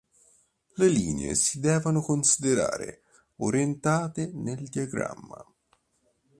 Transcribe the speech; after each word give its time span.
Le 0.77 0.87
linee 0.87 1.35
si 1.35 1.59
devono 1.59 2.01
considerare 2.01 3.03
orientate 3.35 4.31
nel 4.33 4.67
diagramma. 4.67 5.45